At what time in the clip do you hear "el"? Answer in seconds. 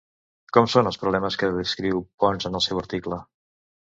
2.61-2.65